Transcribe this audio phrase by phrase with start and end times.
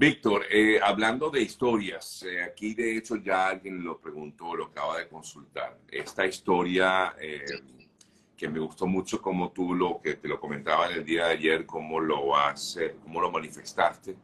[0.00, 4.98] Víctor, eh, hablando de historias, eh, aquí de hecho ya alguien lo preguntó, lo acaba
[4.98, 5.78] de consultar.
[5.90, 7.44] Esta historia eh,
[8.34, 11.32] que me gustó mucho como tú lo que te lo comentaba en el día de
[11.32, 14.16] ayer, cómo lo hace, cómo lo manifestaste,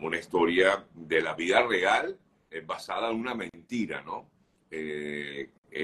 [0.00, 2.16] una historia de la vida real
[2.64, 4.30] basada en una mentira, ¿no?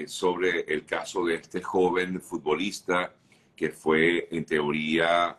[0.07, 3.13] sobre el caso de este joven futbolista
[3.57, 5.37] que fue en teoría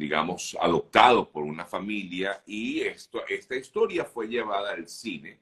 [0.00, 5.38] digamos, adoptado por una familia y esto, esta historia fue llevada al cine.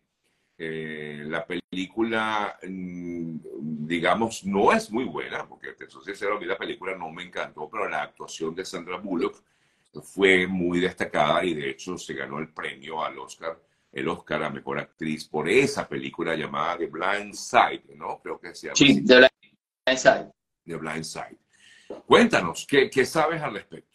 [0.59, 3.37] Eh, la película, mm,
[3.87, 7.23] digamos, no es muy buena, porque te soy sincero, a mí la película no me
[7.23, 9.41] encantó, pero la actuación de Sandra Bullock
[10.03, 14.51] fue muy destacada y de hecho se ganó el premio al Oscar, el Oscar a
[14.51, 18.21] Mejor Actriz por esa película llamada The Blind Side, ¿no?
[18.21, 18.77] Creo que se llama.
[18.77, 20.33] Sí, The Blind Side.
[20.67, 21.39] The Blind Side.
[22.05, 23.88] Cuéntanos, ¿qué, ¿qué sabes al respecto?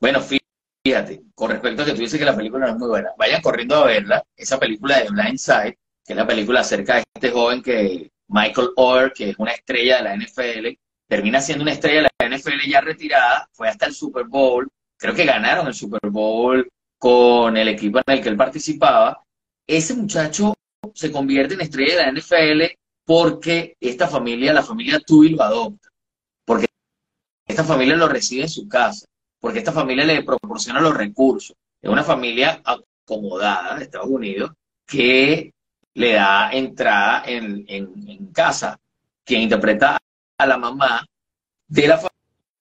[0.00, 3.10] Bueno, fíjate, con respecto a que tú dices que la película no es muy buena,
[3.18, 7.04] vayan corriendo a verla, esa película de Blind Side, que es la película acerca de
[7.14, 11.72] este joven que, Michael Orr, que es una estrella de la NFL, termina siendo una
[11.72, 15.74] estrella de la NFL ya retirada, fue hasta el Super Bowl, creo que ganaron el
[15.74, 19.22] Super Bowl con el equipo en el que él participaba.
[19.66, 20.54] Ese muchacho
[20.94, 25.88] se convierte en estrella de la NFL porque esta familia, la familia Tui, lo adopta.
[26.44, 26.66] Porque
[27.46, 29.06] esta familia lo recibe en su casa
[29.46, 31.56] porque esta familia le proporciona los recursos.
[31.80, 34.50] Es una familia acomodada de Estados Unidos
[34.84, 35.54] que
[35.94, 38.76] le da entrada en, casa.
[39.24, 39.98] Quien interpreta
[40.36, 41.06] a la mamá
[41.68, 42.02] de la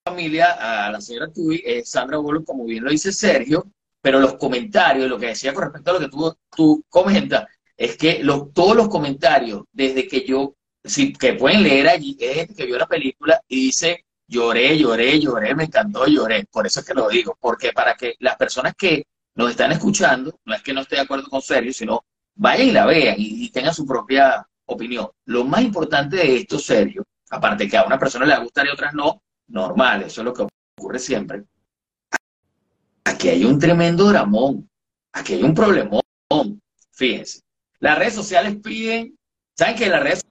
[0.05, 3.66] familia, a la señora Tui, es Sandra Bullock, como bien lo dice Sergio,
[3.99, 7.97] pero los comentarios, lo que decía con respecto a lo que tú, tú comentas, es
[7.97, 12.67] que los, todos los comentarios, desde que yo, sí, que pueden leer allí, es que
[12.67, 16.45] vio la película y dice, Lloré, lloré, lloré, me encantó, lloré.
[16.51, 20.39] Por eso es que lo digo, porque para que las personas que nos están escuchando,
[20.45, 23.49] no es que no esté de acuerdo con Sergio, sino vayan y la vean y,
[23.49, 25.09] tengan su propia opinión.
[25.25, 28.73] Lo más importante de esto, Sergio, aparte que a una persona le va y a
[28.73, 30.47] otras no, normal, eso es lo que
[30.77, 31.43] ocurre siempre.
[33.03, 34.69] Aquí hay un tremendo dramón,
[35.14, 36.02] aquí hay un problemón.
[36.91, 37.41] Fíjense,
[37.80, 39.17] las redes sociales piden,
[39.55, 40.24] ¿saben que las redes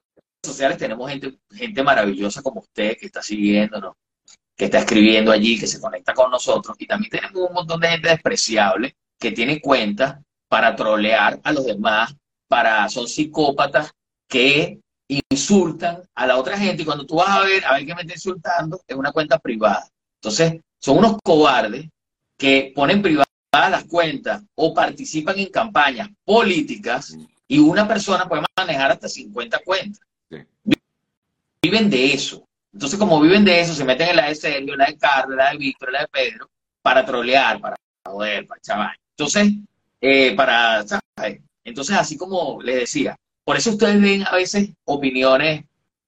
[0.46, 3.94] sociales tenemos gente, gente maravillosa como usted que está siguiéndonos,
[4.56, 6.76] que está escribiendo allí, que se conecta con nosotros.
[6.78, 10.18] Y también tenemos un montón de gente despreciable que tiene cuentas
[10.48, 12.14] para trolear a los demás,
[12.48, 13.90] para, son psicópatas
[14.28, 14.80] que
[15.30, 18.02] insultan a la otra gente y cuando tú vas a ver, a ver qué me
[18.02, 19.88] está insultando, es una cuenta privada.
[20.20, 21.88] Entonces, son unos cobardes
[22.38, 27.16] que ponen privadas las cuentas o participan en campañas políticas
[27.46, 30.00] y una persona puede manejar hasta 50 cuentas.
[31.62, 32.46] Viven de eso.
[32.74, 35.50] Entonces, como viven de eso, se meten en la de Sergio, la de Carlos, la
[35.50, 36.50] de Víctor, la de Pedro,
[36.82, 38.96] para trolear, para joder, para chaval.
[39.10, 39.52] Entonces,
[40.00, 40.84] eh, para,
[41.64, 45.64] Entonces, así como les decía, por eso ustedes ven a veces opiniones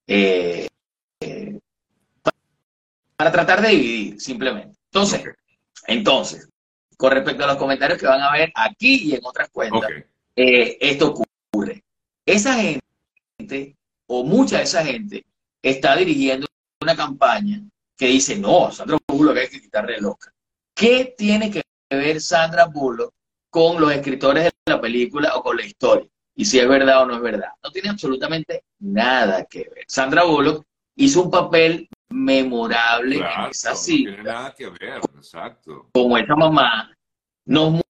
[0.06, 0.66] eh,
[1.21, 1.59] eh,
[3.16, 4.76] para tratar de dividir, simplemente.
[4.93, 5.25] Entonces,
[5.87, 6.49] entonces,
[6.97, 9.88] con respecto a los comentarios que van a ver aquí y en otras cuentas,
[10.34, 11.15] esto
[11.50, 11.82] ocurre.
[12.26, 13.76] Esa gente
[14.09, 15.25] o mucha de esa gente
[15.62, 16.47] está dirigiendo
[16.81, 17.62] una campaña
[17.97, 20.33] que dice, no, Sandra Bullock hay que quitarle el Oscar.
[20.75, 23.12] ¿Qué tiene que ver Sandra Bullock
[23.50, 26.09] con los escritores de la película o con la historia?
[26.34, 27.49] Y si es verdad o no es verdad.
[27.65, 29.84] No tiene absolutamente nada que ver.
[29.89, 30.65] Sandra Bullock
[30.97, 34.11] hizo un papel memorable en esa cita.
[34.11, 35.88] No tiene nada que ver, exacto.
[35.93, 36.94] Como esa mamá
[37.47, 37.81] nos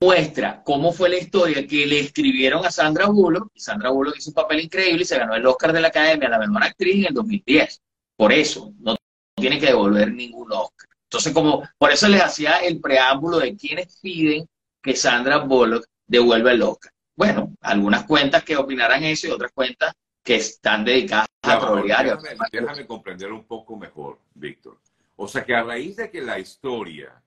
[0.00, 4.30] muestra cómo fue la historia que le escribieron a Sandra Bullock, y Sandra Bullock hizo
[4.30, 6.96] un papel increíble y se ganó el Oscar de la Academia a la mejor actriz
[6.96, 7.82] en el 2010.
[8.16, 8.96] Por eso, no
[9.34, 10.88] tiene que devolver ningún Oscar.
[11.04, 14.46] Entonces, como, por eso les hacía el preámbulo de quienes piden
[14.82, 16.92] que Sandra Bullock devuelva el Oscar.
[17.16, 22.20] Bueno, algunas cuentas que opinarán eso y otras cuentas que están dedicadas a trolear.
[22.20, 24.78] Déjame, déjame comprender un poco mejor, Víctor.
[25.16, 27.22] O sea que a raíz de que la historia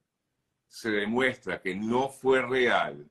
[0.67, 3.09] se demuestra que no fue real,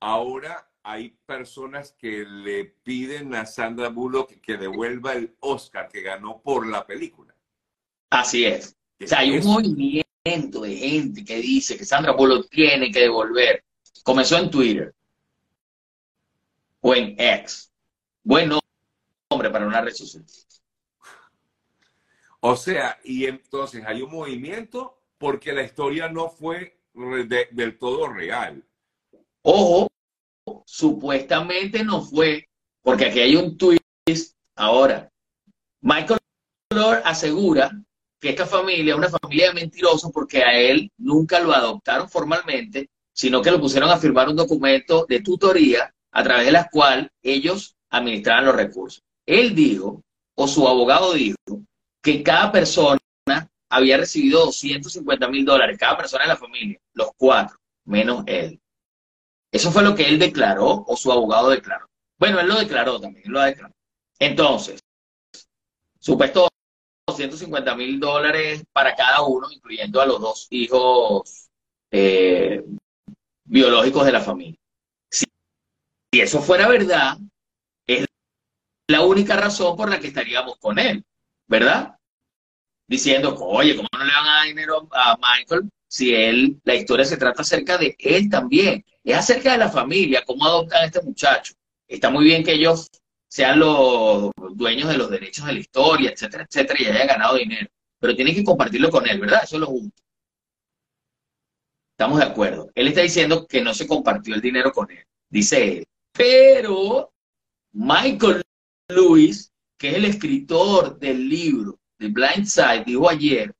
[0.00, 6.42] ahora hay personas que le piden a Sandra Bullock que devuelva el Oscar que ganó
[6.42, 7.34] por la película.
[8.10, 8.76] Así es.
[9.02, 13.64] O sea, hay un movimiento de gente que dice que Sandra Bullock tiene que devolver.
[14.02, 14.94] Comenzó en Twitter
[16.80, 17.72] o en X.
[18.22, 20.24] Buen nombre para una red social.
[22.40, 28.62] O sea, y entonces hay un movimiento porque la historia no fue del todo real.
[29.40, 29.88] Ojo,
[30.66, 32.46] supuestamente no fue,
[32.82, 35.08] porque aquí hay un twist ahora.
[35.80, 36.20] Michael
[36.74, 37.70] Lord asegura
[38.20, 42.90] que esta familia es una familia de mentirosos porque a él nunca lo adoptaron formalmente,
[43.14, 47.10] sino que lo pusieron a firmar un documento de tutoría a través de la cual
[47.22, 49.02] ellos administraban los recursos.
[49.24, 50.02] Él dijo,
[50.36, 51.38] o su abogado dijo,
[52.02, 52.98] que cada persona
[53.74, 58.60] había recibido 250 mil dólares, cada persona de la familia, los cuatro, menos él.
[59.50, 61.88] Eso fue lo que él declaró o su abogado declaró.
[62.16, 63.74] Bueno, él lo declaró también, él lo declaró.
[64.18, 64.80] Entonces,
[65.98, 66.48] supuesto
[67.08, 71.50] 250 mil dólares para cada uno, incluyendo a los dos hijos
[71.90, 72.64] eh,
[73.44, 74.58] biológicos de la familia.
[75.10, 75.26] Si,
[76.12, 77.18] si eso fuera verdad,
[77.86, 78.06] es
[78.86, 81.04] la única razón por la que estaríamos con él,
[81.48, 81.98] ¿verdad?
[82.86, 87.04] Diciendo, oye, ¿cómo no le van a dar dinero a Michael si él, la historia
[87.04, 88.84] se trata acerca de él también?
[89.02, 91.54] Es acerca de la familia, cómo adoptan a este muchacho.
[91.88, 92.90] Está muy bien que ellos
[93.28, 97.68] sean los dueños de los derechos de la historia, etcétera, etcétera, y hayan ganado dinero.
[97.98, 99.40] Pero tienen que compartirlo con él, ¿verdad?
[99.44, 100.02] Eso es lo justo.
[101.92, 102.70] Estamos de acuerdo.
[102.74, 105.84] Él está diciendo que no se compartió el dinero con él, dice él.
[106.12, 107.12] Pero
[107.72, 108.42] Michael
[108.88, 113.52] Lewis, que es el escritor del libro de Blind Side, dijo ayer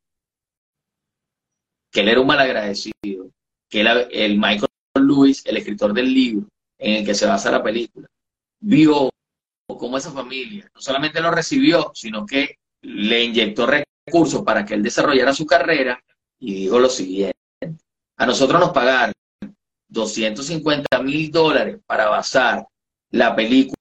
[1.90, 3.30] que él era un malagradecido,
[3.68, 6.48] que el Michael Lewis, el escritor del libro
[6.78, 8.08] en el que se basa la película,
[8.60, 9.10] vio
[9.66, 14.82] como esa familia no solamente lo recibió, sino que le inyectó recursos para que él
[14.82, 16.02] desarrollara su carrera
[16.38, 17.38] y dijo lo siguiente,
[18.16, 19.14] a nosotros nos pagaron
[19.88, 22.66] 250 mil dólares para basar
[23.10, 23.76] la película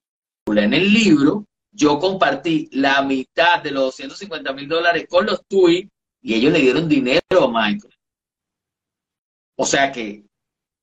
[0.56, 5.90] en el libro, yo compartí la mitad de los 250 mil dólares con los TUI
[6.22, 7.94] y ellos le dieron dinero a Michael.
[9.56, 10.24] O sea que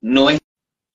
[0.02, 0.30] no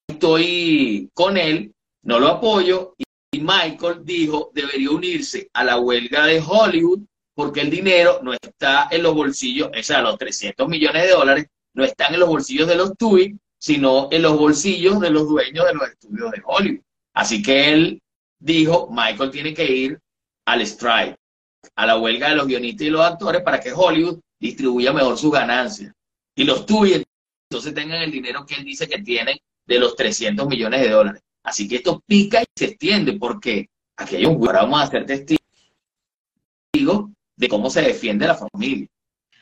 [0.08, 2.94] estoy con él, no lo apoyo
[3.40, 7.00] Michael dijo debería unirse a la huelga de Hollywood
[7.34, 11.46] porque el dinero no está en los bolsillos, o sea, los 300 millones de dólares
[11.75, 15.66] no están en los bolsillos de los TUI, sino en los bolsillos de los dueños
[15.66, 16.81] de los estudios de Hollywood.
[17.12, 18.02] Así que él
[18.38, 20.00] dijo, Michael tiene que ir
[20.47, 21.17] al strike,
[21.75, 25.33] a la huelga de los guionistas y los actores para que Hollywood distribuya mejor sus
[25.33, 25.93] ganancias.
[26.35, 27.05] Y los TUI
[27.50, 31.23] entonces tengan el dinero que él dice que tienen de los 300 millones de dólares.
[31.43, 35.06] Así que esto pica y se extiende porque aquí hay un ahora vamos a ser
[35.06, 35.41] testigos
[37.37, 38.89] de cómo se defiende la familia.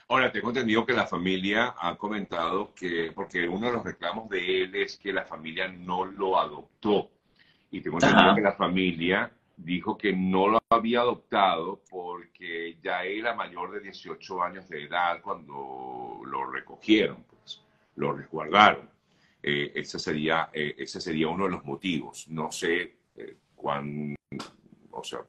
[0.09, 4.63] Ahora, tengo entendido que la familia ha comentado que, porque uno de los reclamos de
[4.63, 7.11] él es que la familia no lo adoptó.
[7.75, 13.35] Y tengo entendido que la familia dijo que no lo había adoptado porque ya era
[13.35, 17.61] mayor de 18 años de edad cuando lo recogieron, pues,
[17.97, 18.89] lo resguardaron.
[19.43, 22.29] Eh, ese, sería, eh, ese sería uno de los motivos.
[22.29, 24.15] No sé eh, cuán,
[24.93, 25.23] o sea,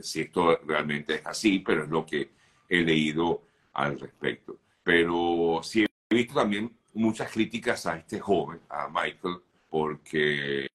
[0.00, 2.32] si esto realmente es así, pero es lo que
[2.68, 3.42] he leído
[3.74, 4.58] al respecto.
[4.82, 9.36] Pero sí he visto también muchas críticas a este joven, a Michael,
[9.70, 10.66] porque,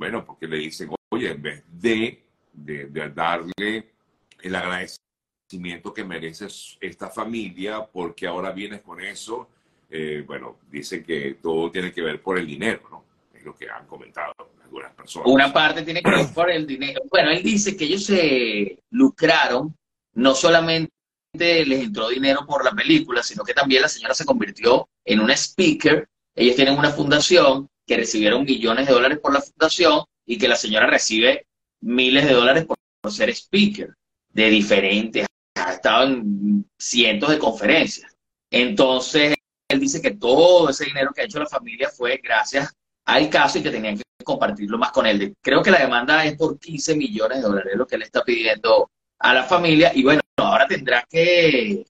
[0.00, 2.22] bueno, porque le dicen, oye, en vez de,
[2.54, 3.92] de, de darle
[4.40, 6.46] el agradecimiento que merece
[6.80, 9.50] esta familia, porque ahora vienes con eso,
[9.90, 13.04] eh, bueno, dice que todo tiene que ver por el dinero, ¿no?
[13.34, 14.32] Es lo que han comentado
[14.64, 15.28] algunas personas.
[15.30, 17.02] Una parte tiene que ver por el dinero.
[17.10, 19.76] Bueno, él dice que ellos se lucraron,
[20.14, 20.90] no solamente
[21.34, 25.34] les entró dinero por la película, sino que también la señora se convirtió en una
[25.34, 26.08] speaker.
[26.34, 30.54] Ellos tienen una fundación que recibieron millones de dólares por la fundación y que la
[30.54, 31.48] señora recibe
[31.80, 32.78] miles de dólares por,
[33.10, 33.92] ser speaker
[34.28, 38.14] de diferentes, ha estado en cientos de conferencias.
[38.48, 39.34] Entonces,
[39.68, 42.72] él dice que todo ese dinero que ha hecho la familia fue gracias
[43.06, 45.34] al caso y que tenían que compartirlo más con él.
[45.42, 48.88] Creo que la demanda es por 15 millones de dólares, lo que él está pidiendo
[49.18, 49.90] a la familia.
[49.92, 51.84] Y bueno, ahora tendrá que,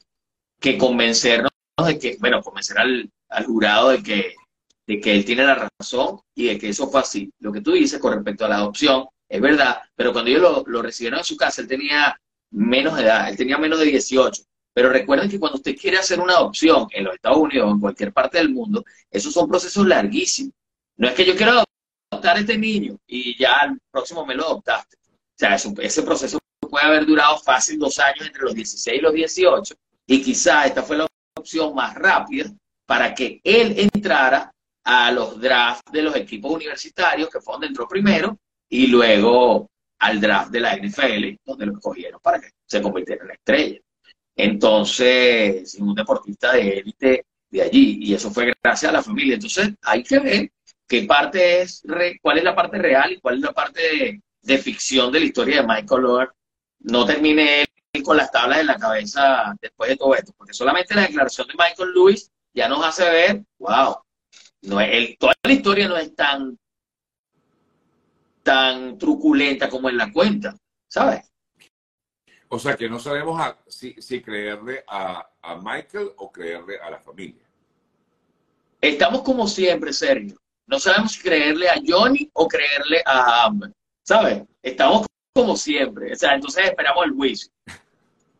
[0.58, 1.50] que convencernos
[1.84, 3.12] de que, bueno, convencer al,
[3.44, 4.34] jurado de que,
[4.90, 7.32] de que él tiene la razón y de que eso fue así.
[7.38, 10.82] Lo que tú dices con respecto a la adopción es verdad, pero cuando ellos lo,
[10.82, 12.20] recibieron en su casa, él tenía
[12.50, 14.42] menos edad, él tenía menos de 18.
[14.74, 17.78] Pero recuerden que cuando usted quiere hacer una adopción en los Estados Unidos o en
[17.78, 20.54] cualquier parte del mundo, esos son procesos larguísimos.
[20.96, 21.62] No es que yo quiero
[22.10, 24.96] adoptar a este niño y ya al próximo me lo adoptaste.
[24.96, 26.36] O sea, ese proceso
[26.68, 29.74] puede haber durado fácil dos años entre los 16 y los 18
[30.08, 31.06] y quizá esta fue la
[31.38, 32.50] opción más rápida
[32.86, 34.52] para que él entrara
[34.92, 38.36] a los drafts de los equipos universitarios, que fue donde entró primero,
[38.68, 39.70] y luego
[40.00, 43.78] al draft de la NFL, donde lo escogieron para que se convirtiera en estrella.
[44.34, 49.34] Entonces, un deportista de élite de allí, y eso fue gracias a la familia.
[49.34, 50.50] Entonces, hay que ver
[50.88, 51.84] qué parte es,
[52.20, 55.60] cuál es la parte real y cuál es la parte de, ficción de la historia
[55.60, 56.32] de Michael Lord.
[56.80, 57.64] No terminé
[58.02, 61.54] con las tablas en la cabeza después de todo esto, porque solamente la declaración de
[61.54, 63.98] Michael Lewis ya nos hace ver, wow,
[64.62, 66.58] no es, toda la historia no es tan,
[68.42, 70.56] tan truculenta como en la cuenta,
[70.88, 71.30] ¿sabes?
[72.48, 75.26] O sea que no sabemos si, creerle a,
[75.62, 77.44] Michael o creerle a la familia.
[78.80, 80.36] Estamos como siempre, Sergio.
[80.66, 83.72] No sabemos si creerle a Johnny o creerle a Amber.
[84.02, 84.42] ¿Sabes?
[84.62, 86.12] Estamos como siempre.
[86.12, 87.52] O sea, entonces esperamos el juicio.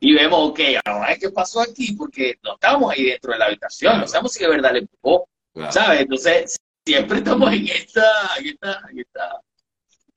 [0.00, 4.00] Y vemos, ok, ahora qué pasó aquí, porque no estamos ahí dentro de la habitación,
[4.00, 5.28] no sabemos si de verdad le empujó.
[5.70, 6.00] ¿Sabes?
[6.02, 9.40] Entonces, siempre estamos en esta, en esta, en esta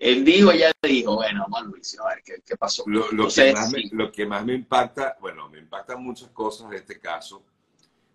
[0.03, 2.83] él dijo, ella dijo, bueno, vamos a juicio, a ver qué, pasó.
[2.87, 6.77] Lo, que más me, lo, que más me, impacta, bueno, me impactan muchas cosas de
[6.77, 7.41] este caso.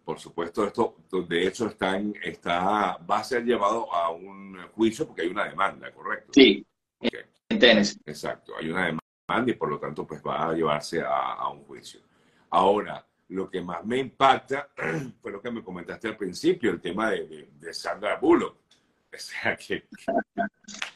[0.04, 0.96] Por supuesto, esto
[1.26, 5.46] de hecho está, en, está va a ser llevado a un juicio porque hay una
[5.46, 6.32] demanda, ¿correcto?
[6.34, 6.62] Sí,
[7.00, 8.00] en Tennessee.
[8.04, 12.00] Exacto, hay una demanda y por lo tanto pues va a llevarse a, un juicio.
[12.50, 14.68] Ahora, lo que más me impacta
[15.20, 18.56] fue lo que me comentaste al principio, el tema de, de Sandra Bullock
[19.14, 19.84] O sea que,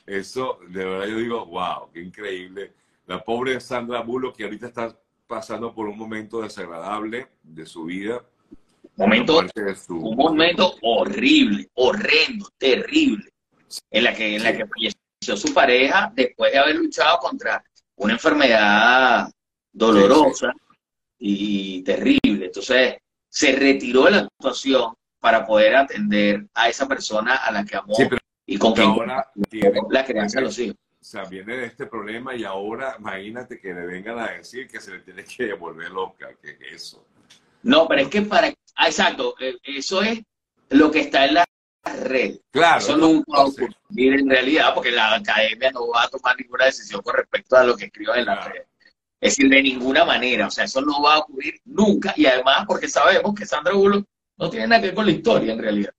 [0.07, 2.73] eso, de verdad yo digo, wow, qué increíble.
[3.07, 4.97] La pobre Sandra Bullock que ahorita está
[5.27, 8.23] pasando por un momento desagradable de su vida.
[8.97, 9.43] Momento,
[9.89, 13.33] Un momento horrible, horrendo, terrible,
[13.91, 17.65] en la que, en la que falleció su pareja después de haber luchado contra
[17.97, 19.33] una enfermedad
[19.73, 20.53] dolorosa
[21.19, 22.22] y terrible.
[22.47, 22.97] Entonces,
[23.29, 27.95] se retiró de la actuación para poder atender a esa persona a la que amó
[28.45, 29.31] y con quien ahora
[29.91, 30.77] la crianza de los hijos.
[31.01, 34.81] O sea, viene de este problema y ahora imagínate que le vengan a decir que
[34.81, 37.07] se le tiene que devolver loca, que es eso.
[37.63, 38.53] No, pero es que para...
[38.77, 40.21] Ah, exacto, eh, eso es
[40.71, 41.45] lo que está en la
[41.85, 42.37] red.
[42.51, 42.79] Claro.
[42.79, 46.67] Eso nunca va a ocurrir en realidad porque la academia no va a tomar ninguna
[46.67, 48.63] decisión con respecto a lo que escriban en la red.
[49.23, 52.65] Es decir, de ninguna manera, o sea, eso no va a ocurrir nunca y además
[52.67, 54.05] porque sabemos que Sandra Bullock
[54.37, 55.95] no tiene nada que ver con la historia en realidad.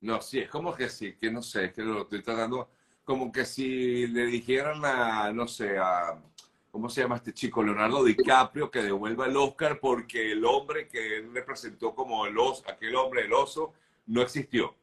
[0.00, 2.68] No, sí, es como que sí, que no sé, es que lo estoy tratando,
[3.04, 6.20] como que si le dijeran a, no sé, a,
[6.72, 7.62] ¿cómo se llama este chico?
[7.62, 12.64] Leonardo DiCaprio, que devuelva el Oscar porque el hombre que él representó como el oso,
[12.66, 13.74] aquel hombre, el oso,
[14.06, 14.74] no existió.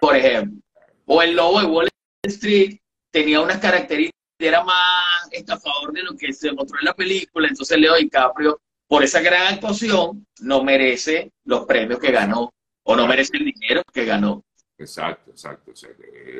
[0.00, 0.60] Por ejemplo,
[1.06, 1.88] o el lobo de Wall
[2.24, 2.80] Street
[3.12, 7.78] tenía unas características, era más estafador de lo que se mostró en la película, entonces
[7.78, 13.36] Leo DiCaprio por esa gran actuación no merece los premios que ganó o no merece
[13.36, 14.42] el dinero que ganó.
[14.76, 15.72] Exacto, exacto.
[15.74, 15.86] sí,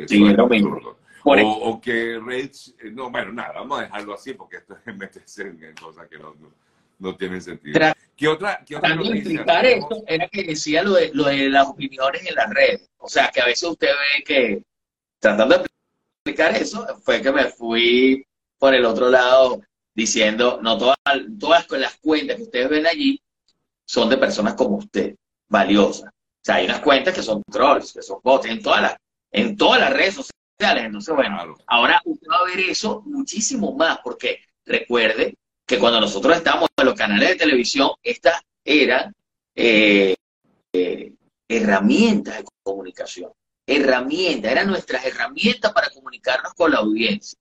[0.08, 0.80] es lo mismo.
[1.22, 5.42] O, que Rage, eh, no, bueno, nada, vamos a dejarlo así porque esto es meterse
[5.42, 6.34] en cosas que no,
[6.98, 7.78] no, tienen sentido.
[8.16, 12.26] ¿Qué otra, qué otra explicar esto era que decía lo de, lo de las opiniones
[12.26, 12.90] en las redes.
[12.98, 14.62] O sea, que a veces usted ve que,
[15.18, 15.66] tratando de
[16.24, 18.26] explicar eso, fue que me fui
[18.58, 19.62] por el otro lado
[19.94, 20.98] diciendo, no todas,
[21.38, 23.20] todas las cuentas que ustedes ven allí
[23.86, 25.16] son de personas como usted,
[25.48, 26.10] valiosas.
[26.10, 28.96] O sea, hay unas cuentas que son trolls, que son bots, en todas las,
[29.32, 30.84] en todas las redes sociales.
[30.84, 35.34] Entonces, bueno, ahora usted va a ver eso muchísimo más, porque recuerde
[35.66, 39.14] que cuando nosotros estábamos en los canales de televisión, estas eran
[39.54, 40.14] eh,
[40.72, 41.12] eh,
[41.48, 43.32] herramientas de comunicación.
[43.72, 47.38] Herramientas, eran nuestras herramientas para comunicarnos con la audiencia.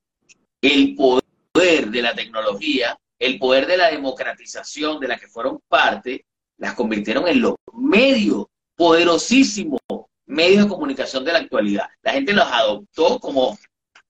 [0.62, 6.28] El poder de la tecnología, el poder de la democratización de la que fueron parte,
[6.58, 8.46] las convirtieron en los medios,
[8.76, 9.80] poderosísimos
[10.28, 11.88] medios de comunicación de la actualidad.
[12.04, 13.58] La gente los adoptó como,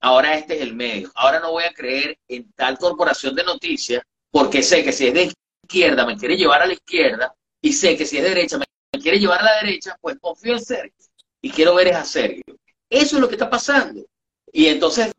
[0.01, 4.03] ahora este es el medio, ahora no voy a creer en tal corporación de noticias,
[4.29, 5.31] porque sé que si es de
[5.63, 8.65] izquierda me quiere llevar a la izquierda, y sé que si es de derecha me
[8.99, 11.08] quiere llevar a la derecha, pues confío en Sergio,
[11.41, 12.43] y quiero ver es a Sergio.
[12.89, 14.05] Eso es lo que está pasando.
[14.51, 15.11] Y entonces,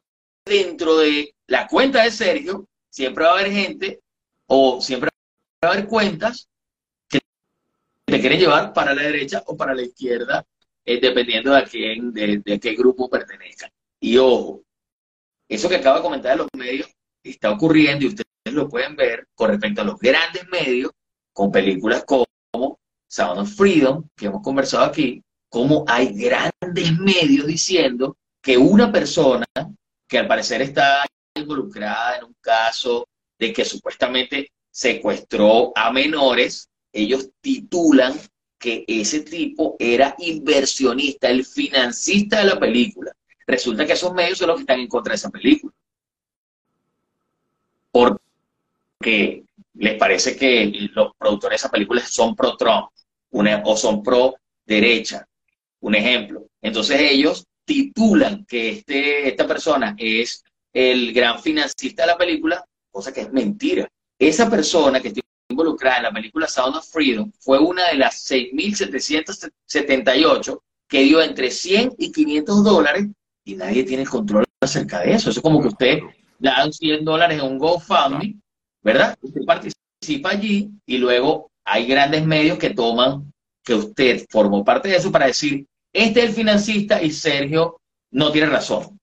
[0.45, 4.01] dentro de la cuenta de Sergio, siempre va a haber gente
[4.47, 5.11] o siempre
[5.65, 6.49] va a haber cuentas
[7.09, 7.21] que
[8.07, 10.45] te quieren llevar para la derecha o para la izquierda,
[10.85, 13.71] eh, dependiendo de, quién, de, qué grupo pertenezca.
[14.01, 14.63] Y ojo,
[15.49, 16.89] eso que acaba de comentar de los medios
[17.23, 20.91] está ocurriendo y ustedes lo pueden ver con respecto a los grandes medios,
[21.33, 22.27] con películas como
[23.07, 29.47] Sound of Freedom, que hemos conversado aquí, como hay grandes medios diciendo que una persona
[30.09, 31.05] que al parecer está
[31.35, 33.07] involucrada en un caso
[33.39, 38.19] de que supuestamente secuestró a menores, ellos titulan
[38.59, 43.13] que ese tipo era inversionista, el financista de la película.
[43.47, 45.73] Resulta que esos medios son los que están en contra de esa película.
[47.91, 52.91] Porque les parece que los productores de esa película son pro-Trump
[53.65, 55.27] o son pro-derecha.
[55.81, 56.47] Un ejemplo.
[56.61, 63.13] Entonces ellos titulan que este, esta persona es el gran financista de la película, cosa
[63.13, 63.89] que es mentira.
[64.19, 68.31] esa persona que está involucrada en la película Sound of Freedom fue una de las
[68.31, 73.07] 6.778 que dio entre 100 y 500 dólares
[73.45, 75.31] y nadie tiene control acerca de eso.
[75.31, 76.01] Eso es como que usted
[76.39, 78.37] le dan 100 dólares en un GoFundMe,
[78.83, 79.17] ¿verdad?
[79.23, 83.33] Usted participa allí y luego hay grandes medios que toman
[83.63, 87.81] que usted formó parte de eso para decir, este es el financista y Sergio
[88.13, 88.99] no tiene razón.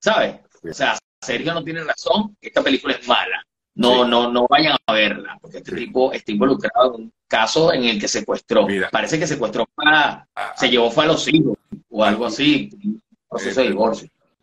[0.00, 0.42] ¿Sabe?
[0.68, 3.44] O sea, Sergio no tiene razón, esta película es mala.
[3.74, 7.84] No, no, no vayan a verla, porque este tipo está involucrado en un caso en
[7.84, 8.66] el que secuestró.
[8.90, 11.56] Parece que secuestró para, ah, se llevó fue a los hijos
[11.88, 12.70] o algo así,
[13.28, 14.08] proceso de divorcio.